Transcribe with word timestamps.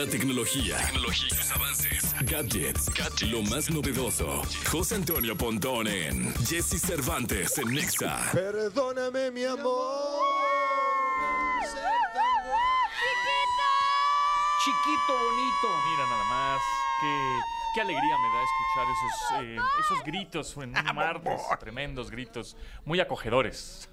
La 0.00 0.06
tecnología, 0.06 0.78
tecnología 0.78 1.28
sus 1.28 1.50
avances, 1.50 2.14
gadgets, 2.22 3.22
lo 3.30 3.42
más 3.42 3.68
novedoso. 3.68 4.40
José 4.70 4.94
Antonio 4.94 5.36
Pontón 5.36 5.86
en 5.88 6.34
Jesse 6.46 6.80
Cervantes 6.80 7.58
en 7.58 7.68
Nexa. 7.68 8.18
Perdóname, 8.32 9.30
mi 9.30 9.44
amor. 9.44 10.32
Chiquito, 14.64 15.12
bonito. 15.12 15.68
Mira 15.84 16.08
nada 16.08 16.24
más. 16.30 16.60
Qué, 17.02 17.40
qué 17.74 17.80
alegría 17.82 18.16
me 18.22 18.28
da 18.34 18.42
escuchar 18.42 18.86
esos, 18.96 19.44
eh, 19.44 19.56
esos 19.80 20.04
gritos 20.06 20.56
en 20.56 20.78
un 20.78 20.94
martes. 20.94 21.42
Tremendos 21.58 22.10
gritos. 22.10 22.56
Muy 22.86 23.00
acogedores. 23.00 23.86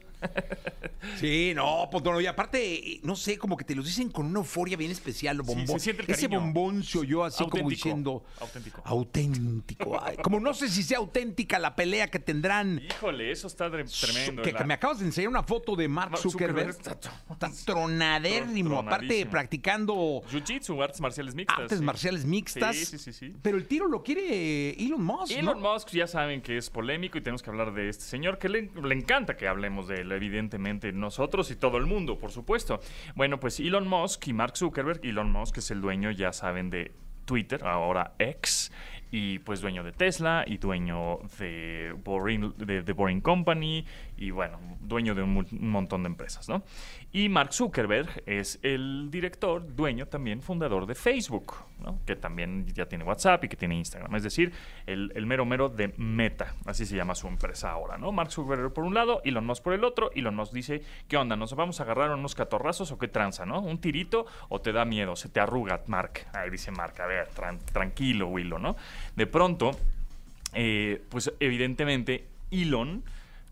Sí, 1.20 1.54
no, 1.55 1.88
pues 1.91 2.04
no, 2.04 2.20
y 2.20 2.25
aparte, 2.25 3.00
no 3.04 3.15
sé, 3.15 3.38
como 3.38 3.55
que 3.55 3.63
te 3.63 3.73
los 3.75 3.86
dicen 3.86 4.09
con 4.09 4.25
una 4.25 4.39
euforia 4.39 4.75
bien 4.75 4.91
especial, 4.91 5.39
el 5.39 6.07
Ese 6.07 6.27
bombón 6.27 6.83
se 6.83 6.97
oyó 7.00 7.23
así 7.23 7.46
como 7.47 7.69
diciendo. 7.69 8.23
auténtico. 8.39 8.82
Auténtico. 8.86 10.00
Ay, 10.04 10.18
como 10.18 10.39
no 10.39 10.54
sé 10.54 10.69
si 10.69 10.83
sea 10.83 10.97
auténtica 10.97 11.59
la 11.59 11.75
pelea 11.75 12.07
que 12.09 12.19
tendrán. 12.19 12.82
Híjole, 12.89 13.32
eso 13.32 13.47
está 13.47 13.69
tre- 13.69 13.86
tremendo. 14.00 14.42
Que, 14.42 14.54
me 14.65 14.73
acabas 14.73 15.00
de 15.00 15.06
enseñar 15.06 15.29
una 15.29 15.43
foto 15.43 15.75
de 15.75 15.87
Mark 15.87 16.18
Zuckerberg. 16.18 16.73
Zuckerberg 16.73 17.00
está- 17.29 17.51
tronadérrimo. 17.65 18.79
Aparte, 18.79 19.25
practicando 19.28 20.21
Jiu-Jitsu, 20.31 20.81
artes 20.84 21.00
marciales 21.01 21.36
mixtas. 21.36 21.59
artes 21.59 21.79
sí. 21.79 21.84
marciales 21.86 22.25
mixtas. 22.25 22.75
Sí, 22.75 22.86
sí, 22.86 22.97
sí, 22.97 23.14
sí. 23.14 23.34
Pero 23.42 23.57
el 23.57 23.68
tiro 23.68 23.87
lo 23.87 24.04
quiere 24.04 24.71
Elon 24.71 25.04
Musk. 25.04 25.31
Elon 25.31 25.61
¿no? 25.61 25.73
Musk 25.73 25.89
ya 25.92 26.07
saben 26.07 26.42
que 26.42 26.57
es 26.57 26.70
polémico 26.70 27.18
y 27.18 27.21
tenemos 27.21 27.42
que 27.42 27.50
hablar 27.50 27.73
de 27.73 27.89
este 27.89 28.04
señor 28.04 28.37
que 28.39 28.50
le, 28.50 28.71
le 28.84 28.95
encanta 28.95 29.37
que 29.37 29.47
hablemos 29.47 29.87
de 29.87 29.95
él, 30.01 30.07
evidentemente 30.16 30.92
nosotros 30.92 31.52
y 31.52 31.56
todo 31.56 31.78
el 31.78 31.86
mundo, 31.86 32.17
por 32.17 32.31
supuesto. 32.31 32.80
Bueno, 33.16 33.39
pues 33.39 33.59
Elon 33.59 33.88
Musk 33.88 34.28
y 34.28 34.34
Mark 34.34 34.58
Zuckerberg, 34.58 35.00
Elon 35.03 35.31
Musk 35.31 35.58
es 35.58 35.72
el 35.72 35.81
dueño, 35.81 36.11
ya 36.11 36.34
saben, 36.34 36.70
de 36.70 36.94
Twitter, 37.25 37.64
ahora 37.66 38.14
X, 38.20 38.72
y 39.11 39.39
pues 39.39 39.61
dueño 39.61 39.83
de 39.83 39.91
Tesla 39.91 40.44
y 40.45 40.58
dueño 40.58 41.19
de 41.39 41.95
Boring, 42.03 42.53
de, 42.58 42.94
Boring 42.94 43.22
Company 43.22 43.86
y 44.17 44.31
bueno, 44.31 44.59
dueño 44.81 45.16
de 45.16 45.23
un, 45.23 45.45
montón 45.52 46.03
de 46.03 46.08
empresas, 46.08 46.50
¿no? 46.50 46.63
Y 47.11 47.30
Mark 47.30 47.53
Zuckerberg 47.53 48.23
es 48.25 48.59
el 48.63 49.09
director, 49.09 49.75
dueño 49.75 50.08
también, 50.08 50.41
fundador 50.41 50.85
de 50.85 50.95
Facebook, 50.95 51.55
¿no? 51.80 52.00
Que 52.05 52.16
también 52.16 52.66
ya 52.67 52.88
tiene 52.88 53.03
WhatsApp 53.03 53.44
y 53.45 53.47
que 53.47 53.55
tiene 53.55 53.75
Instagram, 53.75 54.13
es 54.16 54.23
decir, 54.23 54.52
el, 54.85 55.25
mero 55.25 55.45
mero 55.45 55.69
de 55.69 55.94
Meta, 55.97 56.55
así 56.66 56.85
se 56.85 56.95
llama 56.95 57.16
su 57.16 57.28
empresa 57.28 57.72
ahora, 57.72 57.97
¿no? 57.97 58.11
Mark 58.11 58.31
Zuckerberg 58.31 58.73
por 58.73 58.83
un 58.83 58.94
lado, 58.94 59.22
Elon 59.23 59.45
Musk 59.45 59.63
por 59.63 59.73
el 59.73 59.83
otro, 59.83 60.11
Elon 60.16 60.35
Musk 60.35 60.53
dice, 60.53 60.81
¿qué 61.08 61.17
onda? 61.17 61.35
¿Nos 61.35 61.55
vamos 61.55 61.80
a 61.80 61.83
agarrar 61.83 62.11
unos 62.11 62.35
catorrazos 62.35 62.91
o 62.91 62.97
qué 62.97 63.08
tranza, 63.08 63.45
no? 63.45 63.61
¿Un 63.61 63.80
tirito 63.80 64.25
o 64.50 64.59
te 64.59 64.72
da 64.72 64.83
miedo? 64.85 65.16
Se 65.16 65.30
te 65.30 65.39
arruga, 65.39 65.81
Mark. 65.88 66.28
Ahí 66.33 66.50
dice 66.50 66.72
Mark, 66.72 67.00
a 67.02 67.05
ver, 67.05 67.30
tran- 67.30 67.59
tranquilo, 67.72 68.28
Willow, 68.28 68.59
¿no? 68.59 68.75
De 69.16 69.28
pronto, 69.28 69.72
eh, 70.53 71.02
pues 71.09 71.31
evidentemente 71.40 72.26
Elon 72.52 73.03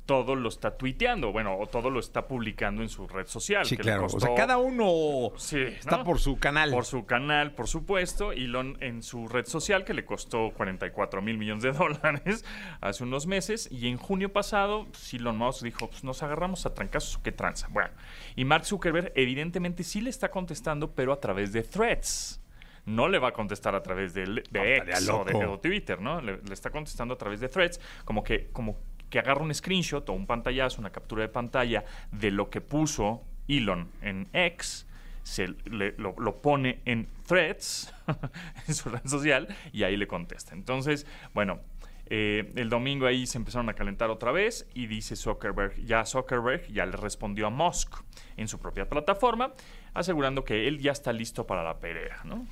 todo 0.05 0.35
lo 0.35 0.49
está 0.49 0.77
tuiteando, 0.77 1.31
bueno, 1.31 1.57
o 1.57 1.67
todo 1.67 1.89
lo 1.89 1.99
está 1.99 2.27
publicando 2.27 2.81
en 2.83 2.89
su 2.89 3.07
red 3.07 3.25
social. 3.27 3.65
Sí, 3.65 3.75
que 3.75 3.83
le 3.83 3.91
claro. 3.91 4.05
O 4.05 4.19
sea, 4.19 4.35
cada 4.35 4.57
uno 4.57 5.31
Sí, 5.37 5.59
está 5.59 5.97
¿no? 5.97 6.03
por 6.03 6.19
su 6.19 6.37
canal. 6.37 6.71
Por 6.71 6.85
su 6.85 7.05
canal, 7.05 7.53
por 7.53 7.67
supuesto. 7.67 8.31
Elon 8.31 8.77
en 8.81 9.01
su 9.01 9.27
red 9.27 9.45
social, 9.45 9.83
que 9.83 9.93
le 9.93 10.05
costó 10.05 10.51
44 10.55 11.21
mil 11.21 11.37
millones 11.37 11.63
de 11.63 11.71
dólares 11.73 12.45
hace 12.81 13.03
unos 13.03 13.25
meses. 13.25 13.67
Y 13.71 13.87
en 13.87 13.97
junio 13.97 14.31
pasado, 14.31 14.85
pues, 14.85 15.13
Elon 15.13 15.37
Musk 15.37 15.63
dijo: 15.63 15.89
Pues 15.89 16.03
nos 16.03 16.21
agarramos 16.21 16.65
a 16.65 16.73
trancazos 16.73 17.17
qué 17.23 17.31
tranza. 17.31 17.67
Bueno, 17.71 17.89
y 18.35 18.45
Mark 18.45 18.65
Zuckerberg, 18.65 19.11
evidentemente, 19.15 19.83
sí 19.83 20.01
le 20.01 20.11
está 20.11 20.29
contestando, 20.29 20.91
pero 20.91 21.13
a 21.13 21.19
través 21.19 21.51
de 21.51 21.63
threads. 21.63 22.39
No 22.85 23.07
le 23.07 23.19
va 23.19 23.29
a 23.29 23.33
contestar 23.33 23.73
a 23.75 23.81
través 23.81 24.13
de, 24.13 24.25
de 24.51 24.77
X 24.77 25.05
o 25.21 25.23
de, 25.25 25.33
o 25.45 25.59
Twitter, 25.59 25.99
¿no? 26.01 26.21
Le, 26.21 26.37
le 26.37 26.53
está 26.53 26.69
contestando 26.69 27.13
a 27.15 27.17
través 27.17 27.39
de 27.39 27.49
threads, 27.49 27.79
como 28.05 28.23
que, 28.23 28.47
como 28.51 28.77
que 29.09 29.19
agarra 29.19 29.41
un 29.41 29.53
screenshot 29.53 30.07
o 30.09 30.13
un 30.13 30.25
pantallazo, 30.27 30.79
una 30.81 30.91
captura 30.91 31.21
de 31.23 31.29
pantalla 31.29 31.83
de 32.11 32.31
lo 32.31 32.49
que 32.49 32.61
puso 32.61 33.21
Elon 33.47 33.89
en 34.01 34.27
X, 34.33 34.87
se 35.23 35.47
le- 35.65 35.93
lo, 35.97 36.13
lo 36.19 36.41
pone 36.41 36.81
en 36.85 37.07
threads, 37.27 37.93
en 38.67 38.73
su 38.75 38.89
red 38.89 39.05
social, 39.05 39.47
y 39.73 39.83
ahí 39.83 39.97
le 39.97 40.07
contesta. 40.07 40.53
Entonces, 40.53 41.07
bueno, 41.33 41.59
eh, 42.07 42.51
el 42.55 42.69
domingo 42.69 43.07
ahí 43.07 43.25
se 43.25 43.37
empezaron 43.37 43.69
a 43.69 43.73
calentar 43.73 44.09
otra 44.09 44.31
vez 44.31 44.67
y 44.73 44.87
dice 44.87 45.15
Zuckerberg, 45.15 45.75
ya 45.85 46.05
Zuckerberg 46.05 46.67
ya 46.67 46.85
le 46.85 46.97
respondió 46.97 47.47
a 47.47 47.49
Musk 47.49 47.95
en 48.37 48.47
su 48.47 48.59
propia 48.59 48.87
plataforma, 48.87 49.53
asegurando 49.93 50.43
que 50.43 50.67
él 50.67 50.79
ya 50.79 50.91
está 50.91 51.11
listo 51.11 51.47
para 51.47 51.63
la 51.63 51.79
pelea, 51.79 52.21
¿no? 52.23 52.45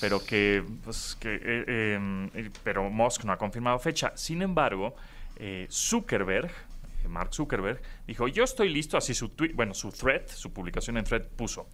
Pero 0.00 0.24
que, 0.24 0.64
pues, 0.84 1.16
que, 1.20 1.34
eh, 1.34 1.40
eh, 2.34 2.50
pero 2.62 2.88
Musk 2.88 3.24
no 3.24 3.32
ha 3.32 3.36
confirmado 3.36 3.78
fecha. 3.78 4.12
Sin 4.16 4.42
embargo, 4.42 4.94
Zuckerberg, 5.68 6.50
Mark 7.08 7.34
Zuckerberg, 7.34 7.82
dijo, 8.06 8.28
yo 8.28 8.44
estoy 8.44 8.68
listo, 8.68 8.96
así 8.96 9.12
su 9.12 9.30
tweet, 9.30 9.52
bueno, 9.54 9.74
su 9.74 9.90
thread, 9.90 10.28
su 10.28 10.52
publicación 10.52 10.96
en 10.96 11.04
thread 11.04 11.26
puso, 11.36 11.68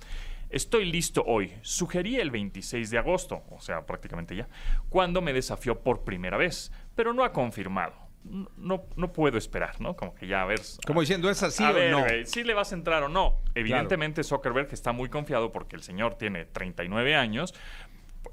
estoy 0.48 0.90
listo 0.90 1.22
hoy, 1.26 1.52
sugerí 1.62 2.16
el 2.16 2.30
26 2.30 2.90
de 2.90 2.98
agosto, 2.98 3.42
o 3.50 3.60
sea, 3.60 3.86
prácticamente 3.86 4.34
ya, 4.34 4.48
cuando 4.88 5.20
me 5.20 5.32
desafió 5.32 5.80
por 5.80 6.02
primera 6.02 6.36
vez, 6.36 6.72
pero 6.94 7.12
no 7.12 7.24
ha 7.24 7.32
confirmado. 7.32 7.94
No, 8.22 8.84
no 8.96 9.12
puedo 9.12 9.38
esperar, 9.38 9.80
¿no? 9.80 9.96
Como 9.96 10.14
que 10.14 10.26
ya 10.26 10.42
a 10.42 10.44
ver. 10.44 10.60
Como 10.86 11.00
diciendo, 11.00 11.30
¿es 11.30 11.42
así 11.42 11.64
a 11.64 11.70
o 11.70 11.74
ver, 11.74 11.90
no? 11.90 12.00
güey, 12.00 12.26
si 12.26 12.44
le 12.44 12.52
vas 12.52 12.72
a 12.72 12.74
entrar 12.74 13.02
o 13.02 13.08
no. 13.08 13.36
Evidentemente, 13.54 14.22
Zuckerberg 14.22 14.68
está 14.72 14.92
muy 14.92 15.08
confiado 15.08 15.52
porque 15.52 15.74
el 15.76 15.82
señor 15.82 16.16
tiene 16.16 16.44
39 16.44 17.14
años, 17.16 17.54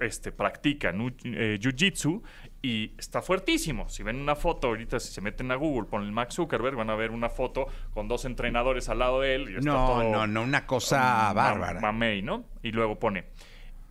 este, 0.01 0.33
practica 0.33 0.89
eh, 0.89 1.57
jiu-jitsu 1.61 2.21
y 2.61 2.93
está 2.97 3.21
fuertísimo. 3.21 3.87
Si 3.87 4.03
ven 4.03 4.17
una 4.17 4.35
foto, 4.35 4.67
ahorita 4.67 4.99
si 4.99 5.13
se 5.13 5.21
meten 5.21 5.49
a 5.51 5.55
Google, 5.55 5.87
ponen 5.89 6.13
Max 6.13 6.35
Zuckerberg, 6.35 6.75
van 6.75 6.89
a 6.89 6.95
ver 6.95 7.11
una 7.11 7.29
foto 7.29 7.67
con 7.93 8.09
dos 8.09 8.25
entrenadores 8.25 8.89
al 8.89 8.99
lado 8.99 9.21
de 9.21 9.35
él. 9.35 9.49
Y 9.49 9.55
está 9.59 9.71
No, 9.71 9.85
todo 9.87 10.03
no, 10.03 10.27
no, 10.27 10.41
una 10.43 10.65
cosa 10.67 11.31
bárbara. 11.33 11.79
mamey, 11.79 12.21
¿no? 12.21 12.43
Y 12.61 12.71
luego 12.73 12.99
pone 12.99 13.23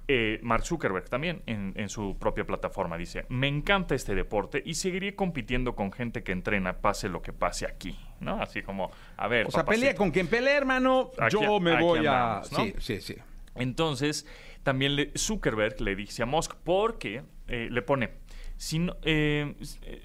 eh, 0.08 0.38
Mark 0.42 0.64
Zuckerberg 0.64 1.08
también 1.08 1.42
en, 1.46 1.72
en 1.76 1.88
su 1.88 2.16
propia 2.18 2.44
plataforma. 2.44 2.96
Dice, 2.96 3.26
me 3.28 3.48
encanta 3.48 3.94
este 3.94 4.14
deporte 4.14 4.62
y 4.64 4.74
seguiré 4.74 5.14
compitiendo 5.14 5.74
con 5.74 5.90
gente 5.92 6.22
que 6.22 6.32
entrena, 6.32 6.78
pase 6.80 7.08
lo 7.08 7.22
que 7.22 7.32
pase 7.32 7.66
aquí, 7.66 7.98
¿no? 8.20 8.40
Así 8.40 8.62
como, 8.62 8.90
a 9.16 9.28
ver. 9.28 9.46
O 9.46 9.50
sea, 9.50 9.62
papacito. 9.64 9.80
pelea 9.82 9.94
con 9.96 10.10
quien 10.12 10.28
pelea, 10.28 10.56
hermano. 10.56 11.10
Aquí- 11.18 11.32
yo 11.40 11.58
me 11.60 11.80
voy 11.80 11.98
andamos, 12.00 12.52
a. 12.52 12.56
¿no? 12.58 12.64
Sí, 12.64 12.74
sí, 12.78 13.00
sí. 13.00 13.14
Entonces, 13.56 14.26
también 14.62 14.96
le- 14.96 15.12
Zuckerberg 15.16 15.80
le 15.80 15.96
dice 15.96 16.22
a 16.22 16.26
Musk, 16.26 16.54
porque 16.62 17.22
eh, 17.48 17.68
le 17.70 17.82
pone, 17.82 18.10
si 18.56 18.78
no- 18.80 18.96
eh, 19.02 19.54
eh, 19.82 20.02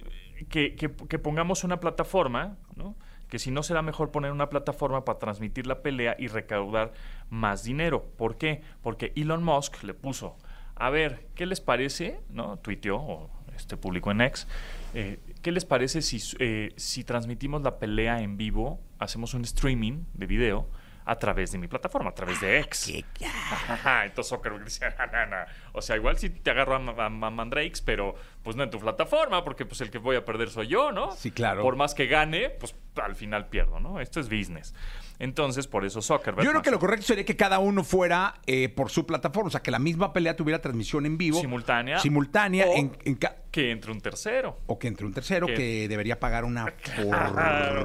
que, 0.49 0.75
que- 0.75 0.89
que 1.07 1.19
pongamos 1.19 1.63
una 1.63 1.79
plataforma, 1.79 2.57
¿no? 2.75 2.95
Que 3.31 3.39
si 3.39 3.49
no 3.49 3.63
será 3.63 3.81
mejor 3.81 4.11
poner 4.11 4.31
una 4.31 4.49
plataforma 4.49 5.03
para 5.05 5.17
transmitir 5.17 5.65
la 5.65 5.81
pelea 5.81 6.15
y 6.19 6.27
recaudar 6.27 6.91
más 7.31 7.63
dinero. 7.63 8.03
¿Por 8.17 8.37
qué? 8.37 8.61
Porque 8.83 9.13
Elon 9.15 9.43
Musk 9.43 9.81
le 9.83 9.93
puso, 9.95 10.37
a 10.75 10.89
ver, 10.91 11.27
¿qué 11.33 11.45
les 11.47 11.61
parece? 11.61 12.19
¿no? 12.29 12.59
Tuiteó 12.59 12.97
o 12.97 13.31
este 13.55 13.77
publicó 13.77 14.11
en 14.11 14.21
X. 14.21 14.47
eh, 14.93 15.19
¿Qué 15.41 15.51
les 15.51 15.65
parece 15.65 16.01
si, 16.01 16.19
eh, 16.39 16.73
si 16.75 17.03
transmitimos 17.03 17.61
la 17.63 17.79
pelea 17.79 18.21
en 18.21 18.37
vivo, 18.37 18.79
hacemos 18.99 19.33
un 19.33 19.43
streaming 19.45 20.03
de 20.13 20.25
video 20.27 20.69
a 21.03 21.15
través 21.15 21.51
de 21.51 21.57
mi 21.57 21.67
plataforma, 21.67 22.11
a 22.11 22.13
través 22.13 22.39
de 22.41 22.59
X? 22.59 22.93
Ajá, 23.23 24.05
Entonces 24.05 24.29
Zuckerberg 24.29 24.63
dice, 24.65 24.85
"Ah, 24.97 25.07
no, 25.07 25.25
no". 25.25 25.43
o 25.73 25.81
sea, 25.81 25.95
igual 25.95 26.17
si 26.17 26.29
te 26.29 26.51
agarro 26.51 26.75
a, 26.75 27.05
a 27.05 27.09
Ma- 27.09 27.29
Mandrakes, 27.31 27.81
pero 27.81 28.13
pues 28.43 28.55
no 28.55 28.63
en 28.63 28.69
tu 28.69 28.79
plataforma, 28.79 29.43
porque 29.43 29.65
pues 29.65 29.81
el 29.81 29.89
que 29.91 29.97
voy 29.99 30.15
a 30.15 30.25
perder 30.25 30.49
soy 30.49 30.67
yo, 30.67 30.91
¿no? 30.91 31.11
Sí, 31.15 31.31
claro. 31.31 31.61
Por 31.61 31.75
más 31.75 31.93
que 31.93 32.07
gane, 32.07 32.49
pues 32.49 32.75
al 32.95 33.15
final 33.15 33.47
pierdo, 33.49 33.79
¿no? 33.79 33.99
Esto 33.99 34.19
es 34.19 34.29
business. 34.29 34.73
Entonces, 35.19 35.67
por 35.67 35.85
eso 35.85 36.01
Zuckerberg... 36.01 36.43
Yo 36.43 36.49
creo 36.49 36.63
que 36.63 36.71
lo 36.71 36.79
correcto 36.79 37.05
sería 37.05 37.23
que 37.23 37.35
cada 37.35 37.59
uno 37.59 37.83
fuera 37.83 38.33
eh, 38.47 38.69
por 38.69 38.89
su 38.89 39.05
plataforma. 39.05 39.49
O 39.49 39.51
sea, 39.51 39.61
que 39.61 39.69
la 39.69 39.77
misma 39.77 40.11
pelea 40.13 40.35
tuviera 40.35 40.59
transmisión 40.59 41.05
en 41.05 41.15
vivo. 41.19 41.39
Simultánea. 41.39 41.99
Simultánea. 41.99 42.65
O- 42.65 42.75
en- 42.75 42.97
en 43.05 43.15
ca- 43.15 43.35
Que 43.51 43.69
entre 43.69 43.91
un 43.91 44.01
tercero. 44.01 44.57
o 44.65 44.79
que 44.79 44.87
entre 44.87 45.05
un 45.05 45.13
tercero 45.13 45.45
Que- 45.45 45.53
que 45.53 45.87
debería 45.87 46.19
pagar 46.19 46.43
una 46.43 46.65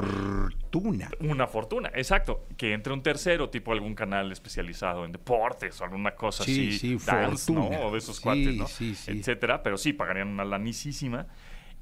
fortuna. 0.00 1.11
Una 1.20 1.47
fortuna, 1.47 1.91
exacto. 1.94 2.47
Que 2.56 2.73
entre 2.73 2.94
un 2.94 3.03
tercero, 3.03 3.50
tipo 3.50 3.73
algún 3.73 3.94
canal 3.94 4.32
especializado 4.32 5.05
en 5.05 5.12
deportes 5.12 5.79
o 5.81 5.85
alguna 5.85 6.14
cosa 6.14 6.43
Sí, 6.43 6.69
así. 6.70 6.79
sí, 6.79 7.05
dance, 7.05 7.53
¿no? 7.53 7.64
fortuna. 7.64 7.81
O 7.87 7.93
de 7.93 7.99
esos 7.99 8.17
Sí, 8.17 8.23
cuates, 8.23 8.55
¿no? 8.56 8.67
sí, 8.67 8.94
sí. 8.94 9.11
Etcétera. 9.11 9.62
Pero 9.62 9.76
sí, 9.76 9.93
pagarían 9.93 10.29
una 10.29 10.44
lanicísima. 10.46 11.26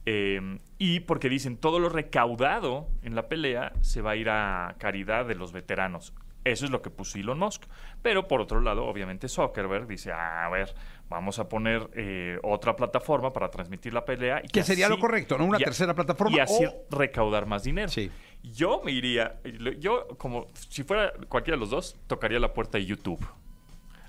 Eh, 0.06 0.58
y 0.78 1.00
porque 1.00 1.28
dicen, 1.31 1.56
todo 1.56 1.78
lo 1.78 1.88
recaudado 1.88 2.88
en 3.02 3.14
la 3.14 3.28
pelea 3.28 3.72
se 3.81 4.02
va 4.02 4.12
a 4.12 4.16
ir 4.16 4.28
a 4.28 4.75
caridad 4.78 5.25
de 5.26 5.34
los 5.34 5.52
veteranos. 5.52 6.12
Eso 6.44 6.66
es 6.66 6.70
lo 6.70 6.82
que 6.82 6.90
puso 6.90 7.16
Elon 7.16 7.38
Musk. 7.38 7.62
Pero 8.02 8.28
por 8.28 8.43
otro 8.43 8.61
lado, 8.61 8.84
obviamente 8.84 9.28
Zuckerberg 9.28 9.87
dice, 9.87 10.12
"Ah, 10.12 10.44
a 10.44 10.50
ver, 10.50 10.75
vamos 11.08 11.38
a 11.38 11.49
poner 11.49 11.88
eh, 11.94 12.38
otra 12.43 12.76
plataforma 12.76 13.32
para 13.32 13.49
transmitir 13.50 13.94
la 13.94 14.05
pelea. 14.05 14.43
Y 14.44 14.49
Que 14.49 14.62
sería 14.62 14.90
lo 14.90 14.99
correcto, 14.99 15.38
¿no? 15.38 15.46
Una 15.46 15.58
y 15.58 15.64
tercera 15.64 15.94
plataforma 15.94 16.37
Y 16.37 16.40
así 16.40 16.66
o- 16.66 16.84
recaudar 16.90 17.46
más 17.46 17.62
dinero. 17.62 17.88
Sí. 17.88 18.11
Yo 18.43 18.82
me 18.84 18.93
iría, 18.93 19.40
yo 19.78 20.06
como 20.19 20.50
si 20.69 20.82
fuera 20.82 21.14
cualquiera 21.31 21.56
de 21.56 21.61
los 21.61 21.70
dos, 21.70 21.96
tocaría 22.06 22.38
la 22.38 22.52
puerta 22.52 22.76
de 22.76 22.84
YouTube. 22.84 23.26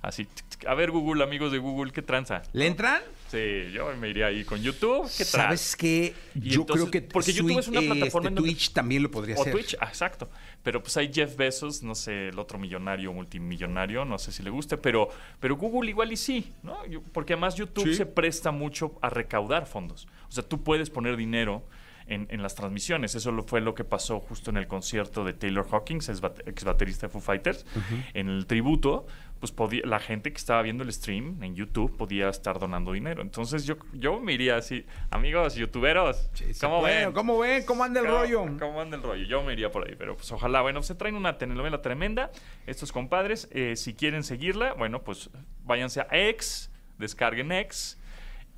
Así, 0.07 0.27
a 0.67 0.73
ver 0.75 0.91
Google, 0.91 1.23
amigos 1.23 1.51
de 1.51 1.57
Google, 1.57 1.91
¿qué 1.91 2.01
tranza? 2.03 2.43
¿Le 2.53 2.67
entran? 2.67 3.01
Sí, 3.31 3.71
yo 3.73 3.91
me 3.97 4.07
iría 4.09 4.27
ahí 4.27 4.43
con 4.45 4.61
YouTube. 4.61 5.03
¿Qué 5.17 5.25
tranza? 5.25 5.37
¿Sabes 5.47 5.75
qué? 5.75 6.13
Y 6.35 6.49
Yo 6.51 6.61
entonces- 6.61 6.89
creo 6.89 6.91
que 6.91 7.01
porque 7.01 7.33
YouTube 7.33 7.57
es 7.59 7.67
una 7.67 7.81
plataforma 7.81 8.29
este, 8.29 8.41
Twitch 8.41 8.71
también 8.71 9.01
lo 9.01 9.09
podría 9.09 9.35
O 9.35 9.41
hacer. 9.41 9.51
Twitch, 9.51 9.75
ah, 9.81 9.87
exacto. 9.87 10.29
Pero 10.61 10.81
pues 10.83 10.95
hay 10.97 11.11
Jeff 11.11 11.35
Bezos, 11.35 11.81
no 11.81 11.95
sé, 11.95 12.27
el 12.29 12.37
otro 12.37 12.59
millonario, 12.59 13.11
multimillonario, 13.13 14.05
no 14.05 14.19
sé 14.19 14.31
si 14.31 14.43
le 14.43 14.51
guste, 14.51 14.77
pero, 14.77 15.09
pero 15.39 15.55
Google 15.55 15.89
igual 15.89 16.11
y 16.11 16.17
sí, 16.17 16.53
¿no? 16.61 16.77
Porque 17.11 17.33
además 17.33 17.55
YouTube 17.55 17.85
Sí. 17.85 17.95
se 17.95 18.05
presta 18.05 18.51
mucho 18.51 18.97
a 19.01 19.09
recaudar 19.09 19.65
fondos. 19.65 20.07
O 20.29 20.31
sea, 20.31 20.43
tú 20.47 20.63
puedes 20.63 20.89
poner 20.91 21.17
dinero 21.17 21.63
en, 22.07 22.27
en 22.29 22.41
las 22.41 22.55
transmisiones. 22.55 23.15
Eso 23.15 23.31
lo- 23.31 23.43
fue 23.43 23.61
lo 23.61 23.73
que 23.75 23.83
pasó 23.83 24.19
justo 24.19 24.49
en 24.51 24.57
el 24.57 24.67
concierto 24.67 25.23
de 25.23 25.33
Taylor 25.33 25.65
Hawkins, 25.71 26.09
ex, 26.09 26.21
ex 26.45 26.63
baterista 26.63 27.07
de 27.07 27.11
Foo 27.11 27.21
Fighters. 27.21 27.65
En 28.13 28.29
el 28.29 28.45
tributo, 28.45 29.05
pues 29.39 29.51
podía, 29.51 29.81
la 29.85 29.99
gente 29.99 30.31
que 30.31 30.37
estaba 30.37 30.61
viendo 30.61 30.83
el 30.83 30.91
stream 30.93 31.43
en 31.43 31.55
YouTube 31.55 31.95
podía 31.97 32.29
estar 32.29 32.57
donando 32.59 32.91
dinero. 32.93 33.21
Entonces 33.21 33.65
yo, 33.65 33.75
yo 33.93 34.19
me 34.19 34.33
iría 34.33 34.55
así, 34.57 34.85
amigos 35.11 35.55
youtuberos, 35.55 36.29
Sí, 36.33 36.45
¿cómo 36.61 36.79
puede. 36.81 37.05
ven? 37.05 37.13
¿Cómo 37.13 37.39
ven? 37.39 37.63
¿Cómo 37.65 37.83
anda 37.83 37.99
el 37.99 38.05
¿Cómo- 38.07 38.19
rollo? 38.19 38.45
¿Cómo 38.59 38.81
anda 38.81 38.97
el 38.97 39.03
rollo? 39.03 39.25
Yo 39.25 39.43
me 39.43 39.53
iría 39.53 39.71
por 39.71 39.87
ahí, 39.87 39.95
pero 39.97 40.15
pues 40.15 40.31
ojalá. 40.31 40.61
Bueno, 40.61 40.81
se 40.83 40.95
traen 40.95 41.15
una 41.15 41.37
telenovela 41.37 41.81
tremenda. 41.81 42.31
Estos 42.65 42.91
compadres, 42.91 43.47
eh, 43.51 43.75
si 43.75 43.93
quieren 43.93 44.23
seguirla, 44.23 44.73
bueno, 44.73 45.01
pues 45.03 45.29
váyanse 45.63 46.01
a 46.01 46.07
X, 46.11 46.71
descarguen 46.97 47.51
X 47.51 47.99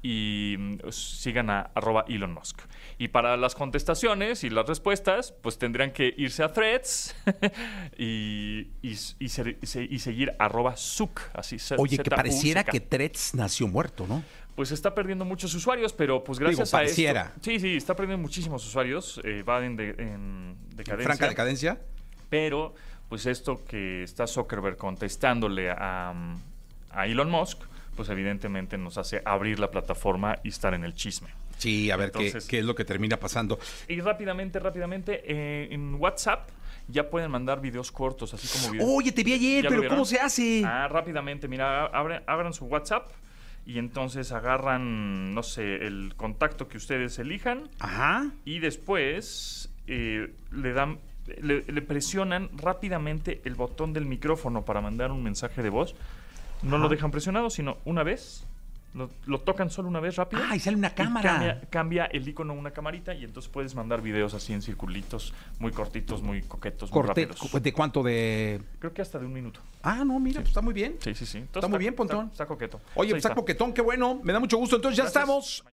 y 0.01 0.55
mm, 0.57 0.77
sigan 0.91 1.49
a 1.49 1.61
arroba 1.75 2.05
Elon 2.07 2.33
Musk. 2.33 2.59
Y 2.97 3.09
para 3.09 3.35
las 3.37 3.55
contestaciones 3.55 4.43
y 4.43 4.49
las 4.49 4.67
respuestas, 4.67 5.31
pues 5.31 5.57
tendrían 5.57 5.91
que 5.91 6.13
irse 6.17 6.43
a 6.43 6.51
Threads 6.51 7.15
y, 7.97 8.67
y, 8.81 8.97
y 9.19 9.29
ser- 9.29 9.57
y 9.61 9.65
se- 9.65 9.83
y 9.83 9.99
seguir 9.99 10.33
arroba 10.39 10.75
Zuck, 10.77 11.21
así 11.33 11.57
Oye, 11.77 11.97
que 11.97 12.09
pareciera 12.09 12.63
que 12.63 12.79
Threads 12.79 13.33
nació 13.35 13.67
muerto, 13.67 14.05
¿no? 14.07 14.23
Pues 14.55 14.71
está 14.71 14.95
perdiendo 14.95 15.23
muchos 15.25 15.53
usuarios, 15.53 15.93
pero 15.93 16.23
pues 16.23 16.39
gracias 16.39 16.69
Digo, 16.69 16.77
a 16.77 16.79
pareciera. 16.79 17.21
esto... 17.35 17.39
Sí, 17.43 17.59
sí, 17.59 17.75
está 17.77 17.95
perdiendo 17.95 18.21
muchísimos 18.21 18.65
usuarios, 18.65 19.21
eh, 19.23 19.43
va 19.43 19.63
en, 19.63 19.75
de- 19.75 19.95
en 19.99 20.55
decadencia. 20.75 21.05
Franca 21.05 21.27
decadencia. 21.27 21.79
Pero, 22.29 22.73
pues 23.07 23.25
esto 23.27 23.63
que 23.65 24.03
está 24.03 24.25
Zuckerberg 24.25 24.77
contestándole 24.77 25.69
a, 25.69 26.13
a 26.89 27.05
Elon 27.07 27.29
Musk, 27.29 27.59
pues 27.97 28.07
evidentemente 28.09 28.77
nos 28.77 28.97
hace 28.97 29.21
abrir 29.25 29.59
la 29.59 29.69
plataforma 29.69 30.37
y 30.43 30.49
estar 30.49 30.73
en 30.73 30.85
el 30.85 30.93
chisme. 30.93 31.27
Sí, 31.57 31.91
a 31.91 31.97
ver 31.97 32.11
qué, 32.11 32.27
Entonces- 32.27 32.47
qué 32.47 32.59
es 32.59 32.65
lo 32.65 32.75
que 32.75 32.85
termina 32.85 33.17
pasando. 33.17 33.59
Y 33.89 33.99
rápidamente, 33.99 34.59
rápidamente, 34.59 35.23
eh, 35.25 35.67
en 35.71 35.95
WhatsApp 35.95 36.47
ya 36.87 37.09
pueden 37.09 37.29
mandar 37.31 37.59
videos 37.59 37.91
cortos, 37.91 38.33
así 38.33 38.47
como 38.47 38.71
videos. 38.71 38.89
Oye, 38.95 39.11
te 39.11 39.23
vi 39.23 39.33
ayer, 39.33 39.63
¿Ya 39.65 39.69
lo 39.71 39.77
pero? 39.81 39.89
¿cómo 39.89 40.05
se 40.05 40.19
hace? 40.19 40.63
Ah, 40.65 40.87
rápidamente, 40.87 41.47
mira, 41.49 41.87
abren, 41.87 42.21
abran 42.27 42.53
su 42.53 42.65
WhatsApp 42.65 43.09
y 43.65 43.79
entonces 43.79 44.31
agarran, 44.31 45.33
no 45.33 45.43
sé, 45.43 45.85
el 45.87 46.13
contacto 46.15 46.69
que 46.69 46.77
ustedes 46.77 47.19
elijan 47.19 47.69
Ajá. 47.79 48.29
y 48.45 48.59
después 48.59 49.69
eh, 49.87 50.33
le 50.51 50.73
dan 50.73 50.99
le, 51.41 51.63
le 51.63 51.81
presionan 51.81 52.49
rápidamente 52.57 53.41
el 53.43 53.55
botón 53.55 53.91
del 53.91 54.05
micrófono 54.05 54.63
para 54.63 54.79
mandar 54.79 55.11
un 55.11 55.21
mensaje 55.23 55.61
de 55.61 55.69
voz. 55.69 55.93
No 56.63 56.77
lo 56.77 56.89
dejan 56.89 57.11
presionado, 57.11 57.49
sino 57.49 57.77
una 57.85 58.03
vez. 58.03 58.45
Lo, 58.93 59.11
lo 59.27 59.39
tocan 59.41 59.69
solo 59.69 59.89
una 59.89 59.99
vez 59.99 60.15
rápido. 60.15 60.41
Ah, 60.49 60.55
y 60.55 60.59
sale 60.59 60.75
una 60.75 60.89
cámara. 60.89 61.29
cambia, 61.29 61.61
cambia 61.69 62.05
el 62.05 62.27
icono 62.27 62.53
a 62.53 62.55
una 62.55 62.71
camarita 62.71 63.13
y 63.13 63.25
entonces 63.25 63.51
puedes 63.51 63.75
mandar 63.75 64.01
videos 64.01 64.33
así 64.33 64.53
en 64.53 64.61
circulitos, 64.63 65.35
muy 65.59 65.71
cortitos, 65.71 66.23
muy 66.23 66.41
coquetos, 66.41 66.89
muy 66.89 67.03
Corte, 67.03 67.25
rápidos. 67.27 67.61
¿De 67.61 67.73
cuánto 67.73 68.01
de...? 68.01 68.59
Creo 68.79 68.93
que 68.93 69.03
hasta 69.03 69.19
de 69.19 69.27
un 69.27 69.33
minuto. 69.33 69.59
Ah, 69.83 70.03
no, 70.03 70.19
mira, 70.19 70.39
pues 70.39 70.47
está 70.47 70.61
muy 70.61 70.73
bien. 70.73 70.95
Sí, 70.99 71.13
sí, 71.13 71.27
sí. 71.27 71.37
Entonces 71.39 71.57
Está 71.57 71.67
muy 71.67 71.77
bien, 71.77 71.91
Está, 71.93 71.97
Pontón. 71.97 72.29
está 72.31 72.45
coqueto. 72.47 72.81
Oye, 72.95 73.11
pues 73.11 73.19
está 73.19 73.29
está. 73.29 73.35
coquetón, 73.35 73.73
qué 73.73 73.81
bueno. 73.81 74.19
Me 74.23 74.33
da 74.33 74.39
mucho 74.39 74.57
gusto. 74.57 74.77
Entonces 74.77 74.97
ya 74.97 75.03
Gracias. 75.03 75.21
estamos. 75.21 75.63